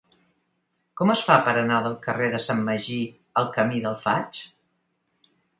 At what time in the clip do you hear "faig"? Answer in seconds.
4.07-4.45